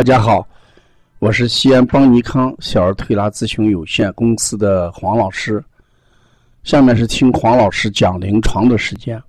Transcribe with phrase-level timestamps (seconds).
[0.00, 0.48] 大家好，
[1.18, 5.62] 我是西安邦尼康小儿推拿咨询有限公司的黄老师。
[6.62, 9.22] 下面是听黄老师讲临床的时间。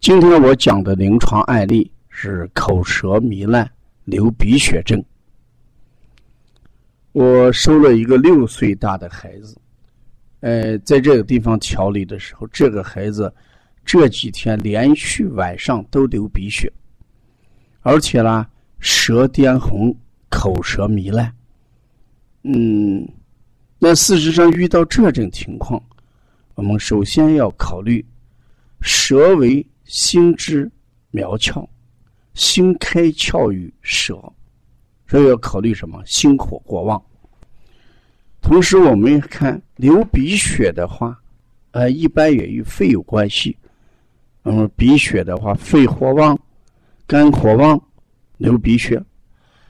[0.00, 3.70] 今天我讲的临床案例是口舌糜烂、
[4.06, 4.98] 流鼻血症。
[7.12, 9.60] 我收了一个六岁大的孩子，
[10.40, 13.30] 呃，在这个地方调理的时候，这个孩子
[13.84, 16.72] 这几天连续晚上都流鼻血，
[17.82, 18.46] 而且呢。
[18.78, 19.94] 舌颠红，
[20.28, 21.32] 口舌糜烂。
[22.42, 23.06] 嗯，
[23.78, 25.82] 那事实上遇到这种情况，
[26.54, 28.04] 我们首先要考虑
[28.80, 30.70] 舌为心之
[31.10, 31.66] 苗窍，
[32.34, 34.14] 心开窍于舌，
[35.08, 36.00] 所以要考虑什么？
[36.04, 37.02] 心火过旺。
[38.40, 41.20] 同时，我们看流鼻血的话，
[41.72, 43.56] 呃，一般也与肺有关系。
[44.42, 46.38] 那嗯，鼻血的话，肺火旺，
[47.08, 47.82] 肝火旺。
[48.36, 49.02] 流鼻血，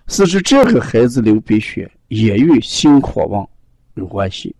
[0.08, 3.48] 是指这个孩子流鼻血也与心火旺
[3.94, 4.54] 有关系，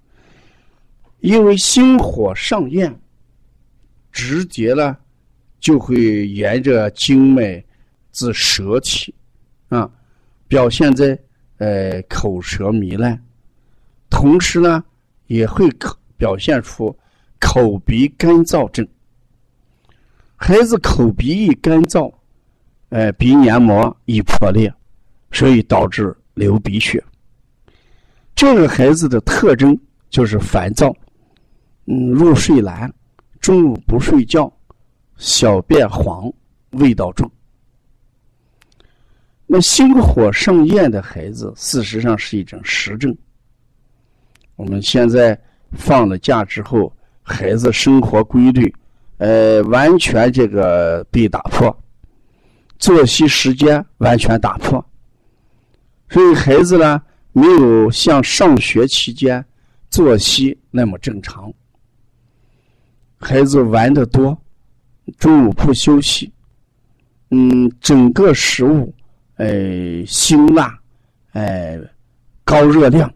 [1.20, 2.94] 因为心火上炎，
[4.12, 4.96] 直接呢
[5.58, 7.62] 就会沿着经脉
[8.10, 9.14] 自舌起，
[9.68, 9.90] 啊，
[10.46, 11.18] 表现在
[11.58, 13.20] 呃口舌糜烂，
[14.08, 14.84] 同时呢
[15.26, 15.68] 也会
[16.16, 16.96] 表现出
[17.40, 18.86] 口鼻干燥症。
[20.36, 22.12] 孩子口鼻一干燥。
[22.90, 24.72] 呃，鼻黏膜易破裂，
[25.32, 27.02] 所以导致流鼻血。
[28.34, 29.76] 这个孩子的特征
[30.08, 30.94] 就是烦躁，
[31.86, 32.92] 嗯，入睡难，
[33.40, 34.52] 中午不睡觉，
[35.16, 36.32] 小便黄，
[36.70, 37.30] 味道重。
[39.46, 43.16] 那心火上炎的孩子，事实上是一种实症。
[44.56, 45.38] 我们现在
[45.72, 48.72] 放了假之后，孩子生活规律，
[49.18, 51.76] 呃，完全这个被打破。
[52.78, 54.84] 作息时间完全打破，
[56.10, 57.00] 所以孩子呢
[57.32, 59.44] 没有像上学期间
[59.90, 61.52] 作息那么正常。
[63.18, 64.36] 孩子玩的多，
[65.18, 66.30] 中午不休息，
[67.30, 68.94] 嗯，整个食物，
[69.36, 70.78] 哎，辛辣，
[71.32, 71.80] 哎，
[72.44, 73.12] 高热量，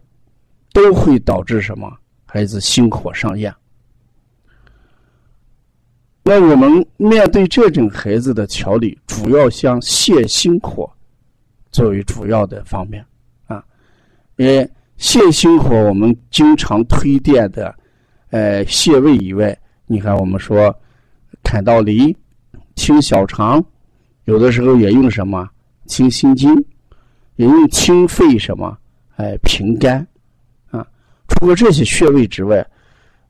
[0.73, 1.91] 都会导致什么？
[2.25, 3.53] 孩子心火上炎。
[6.33, 10.89] 那我们面对这种孩子的调理，主要像泻心火
[11.73, 13.05] 作为主要的方面
[13.47, 13.61] 啊。
[14.37, 14.65] 因为，
[14.97, 17.75] 泻心火，我们经常推荐的，
[18.29, 19.53] 呃，泻胃以外，
[19.87, 20.73] 你看我们说
[21.43, 22.15] 砍道梨、
[22.77, 23.61] 清小肠，
[24.23, 25.45] 有的时候也用什么
[25.85, 26.55] 清心经，
[27.35, 28.77] 也用清肺什么，
[29.17, 30.07] 哎，平肝
[30.69, 30.87] 啊。
[31.27, 32.65] 除了这些穴位之外，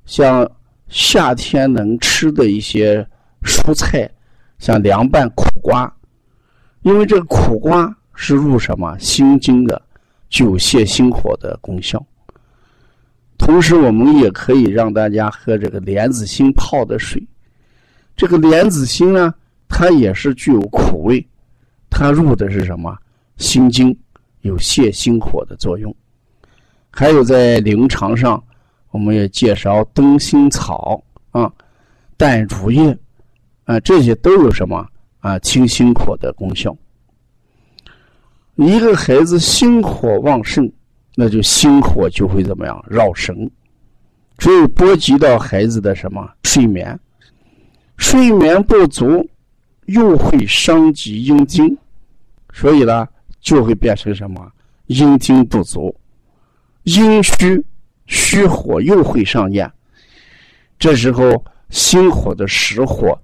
[0.05, 0.47] 像。
[0.91, 3.05] 夏天能吃的一些
[3.43, 4.11] 蔬菜，
[4.59, 5.91] 像凉拌苦瓜，
[6.81, 9.81] 因为这个苦瓜是入什么心经的，
[10.29, 12.05] 具有泻心火的功效。
[13.37, 17.25] 同时，我们也可以让大家喝这个莲子心泡的水。
[18.17, 19.33] 这个莲子心呢，
[19.69, 21.25] 它也是具有苦味，
[21.89, 22.93] 它入的是什么
[23.37, 23.97] 心经，
[24.41, 25.95] 有泻心火的作用。
[26.89, 28.43] 还有在临床上。
[28.91, 31.51] 我们也介绍灯心草啊、
[32.17, 32.97] 淡竹叶
[33.63, 34.85] 啊，这些都有什么
[35.19, 36.75] 啊清心火的功效。
[38.55, 40.71] 一个孩子心火旺盛，
[41.15, 43.49] 那就心火就会怎么样绕神，
[44.39, 46.29] 所以波及到孩子的什么？
[46.43, 46.99] 睡眠，
[47.97, 49.27] 睡眠不足
[49.85, 51.75] 又会伤及阴经，
[52.53, 53.07] 所以呢
[53.39, 54.51] 就会变成什么？
[54.87, 55.95] 阴经不足、
[56.83, 57.63] 阴虚。
[58.11, 59.71] 虚火又会上炎，
[60.77, 63.17] 这时候心火的实火，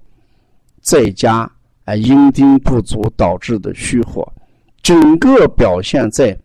[0.79, 1.39] 再加
[1.83, 4.25] 啊阴丁不足导致的虚火，
[4.81, 6.35] 整个表现在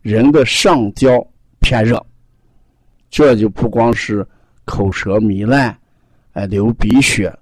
[0.00, 1.10] 人的上焦
[1.58, 2.00] 偏热，
[3.10, 4.24] 这就不光是
[4.64, 5.76] 口舌糜烂，
[6.34, 7.36] 哎流鼻血，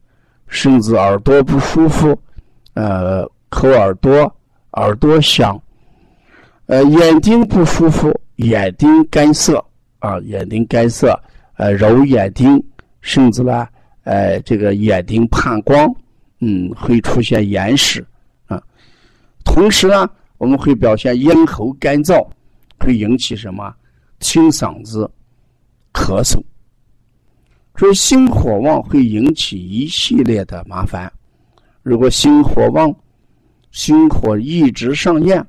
[0.48, 2.18] 甚至耳朵不舒服，
[2.72, 4.34] 呃抠耳朵，
[4.72, 5.62] 耳朵响，
[6.64, 9.62] 呃眼睛不舒服，眼睛干涩。
[10.00, 11.18] 啊，眼睛干涩，
[11.54, 12.62] 呃，揉眼睛，
[13.00, 13.66] 甚至呢，
[14.02, 15.88] 呃，这个眼睛怕光，
[16.40, 18.04] 嗯，会出现眼屎
[18.46, 18.60] 啊。
[19.44, 22.26] 同时呢，我们会表现咽喉干燥，
[22.78, 23.74] 会引起什么？
[24.20, 25.10] 清嗓子、
[25.94, 26.42] 咳嗽。
[27.76, 31.10] 所以心火旺会引起一系列的麻烦。
[31.82, 32.94] 如果心火旺，
[33.70, 35.42] 心火一直上炎，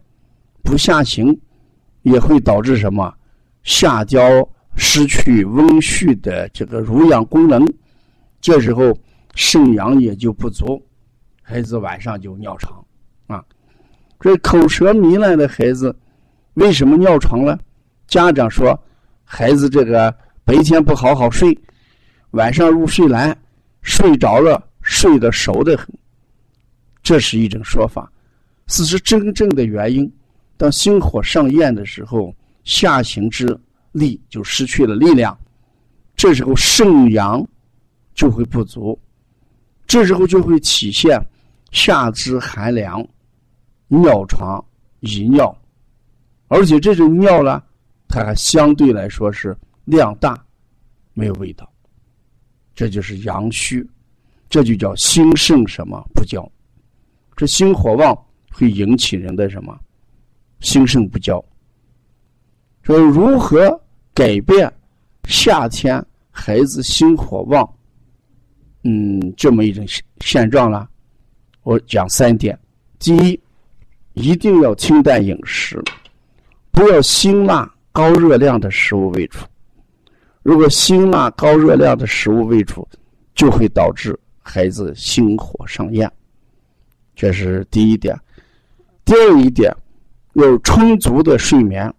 [0.63, 1.37] 不下行，
[2.03, 3.13] 也会导致什么？
[3.63, 4.21] 下焦
[4.75, 7.65] 失去温煦的这个濡养功能，
[8.39, 8.97] 这时候
[9.35, 10.83] 肾阳也就不足，
[11.41, 12.83] 孩子晚上就尿床
[13.27, 13.43] 啊。
[14.19, 15.95] 这口舌糜烂的孩子
[16.55, 17.59] 为什么尿床了？
[18.07, 18.77] 家长说
[19.23, 21.57] 孩子这个白天不好好睡，
[22.31, 23.37] 晚上入睡难，
[23.81, 25.87] 睡着了睡得熟得很。
[27.03, 28.11] 这是一种说法。
[28.67, 30.11] 此时真正的原因，
[30.57, 33.59] 当心火上炎的时候，下行之
[33.91, 35.37] 力就失去了力量，
[36.15, 37.45] 这时候肾阳
[38.13, 38.99] 就会不足，
[39.85, 41.19] 这时候就会体现
[41.71, 43.05] 下肢寒凉、
[43.87, 44.63] 尿床、
[44.99, 45.55] 遗尿，
[46.47, 47.61] 而且这种尿呢，
[48.07, 50.41] 它还相对来说是量大，
[51.13, 51.71] 没有味道，
[52.75, 53.87] 这就是阳虚，
[54.49, 56.49] 这就叫心肾什么不交，
[57.35, 58.17] 这心火旺。
[58.53, 59.79] 会引起人的什么
[60.59, 61.43] 心肾不交？
[62.83, 63.79] 说如何
[64.13, 64.71] 改变
[65.25, 67.67] 夏天孩子心火旺？
[68.83, 69.85] 嗯，这么一种
[70.19, 70.87] 现状呢？
[71.63, 72.57] 我讲三点：
[72.97, 73.39] 第一，
[74.13, 75.79] 一定要清淡饮食，
[76.71, 79.37] 不要辛辣高热量的食物为主。
[80.41, 82.87] 如果辛辣高热量的食物为主，
[83.35, 86.11] 就会导致孩子心火上炎。
[87.15, 88.19] 这是第一点。
[89.05, 89.71] 第二一点，
[90.33, 91.93] 有充足的睡眠，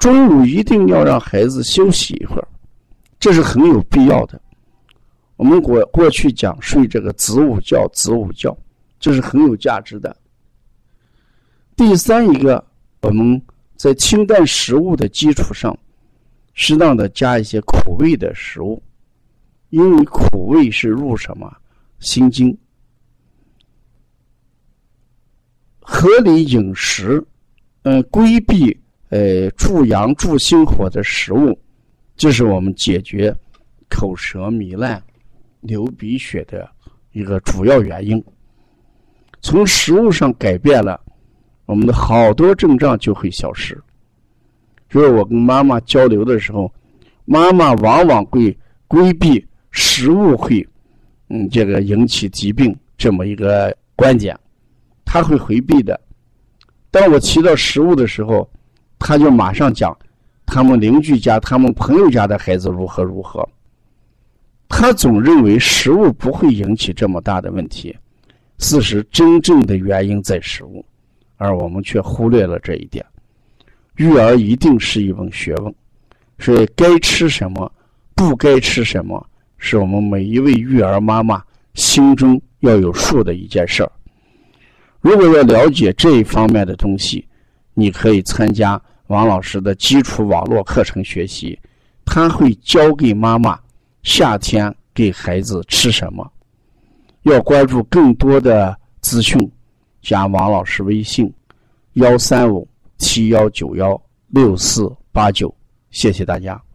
[0.00, 2.48] 中午一定要让孩子休息一会儿，
[3.18, 4.40] 这是很有必要的。
[5.36, 8.56] 我们过过去讲睡这个子午觉，子午觉，
[8.98, 10.16] 这是很有价值的。
[11.76, 12.66] 第三一个，
[13.02, 13.40] 我们
[13.76, 15.78] 在清淡食物的基础上，
[16.54, 18.82] 适当的加一些苦味的食物，
[19.68, 21.54] 因为苦味是入什么
[21.98, 22.56] 心经。
[25.78, 27.22] 合理饮食，
[27.82, 28.78] 嗯，规避
[29.10, 31.56] 呃助阳助心火的食物，
[32.16, 33.34] 这是我们解决
[33.88, 35.02] 口舌糜烂、
[35.60, 36.68] 流鼻血的
[37.12, 38.22] 一个主要原因。
[39.42, 41.00] 从食物上改变了，
[41.66, 43.80] 我们的好多症状就会消失。
[44.88, 46.72] 就是我跟妈妈交流的时候，
[47.24, 50.66] 妈妈往往会规避食物会
[51.28, 54.38] 嗯这个引起疾病这么一个观点。
[55.04, 56.00] 他会回避的。
[56.90, 58.48] 当我提到食物的时候，
[59.00, 59.96] 他就马上讲
[60.46, 63.46] 他们邻居家、他们朋友家的孩子如何如何。
[64.68, 67.96] 他总认为食物不会引起这么大的问题，
[68.58, 70.84] 事实真正的原因在食物，
[71.36, 73.04] 而我们却忽略了这一点。
[73.96, 75.74] 育儿一定是一门学问，
[76.38, 77.70] 所以该吃什么，
[78.14, 79.26] 不该吃什么，
[79.58, 81.42] 是我们每一位育儿妈妈
[81.74, 83.90] 心中要有数的一件事儿。
[85.00, 87.26] 如果要了解这一方面的东西，
[87.74, 88.80] 你可以参加
[89.10, 91.58] 王老师的基础网络课程学习，
[92.04, 93.58] 他会教给妈妈
[94.04, 96.32] 夏天给孩子吃什么。
[97.22, 99.36] 要关注更多的资讯，
[100.00, 101.28] 加王老师微信：
[101.94, 102.66] 幺三五
[102.98, 105.52] 七幺九幺六四八九。
[105.90, 106.69] 谢谢大家。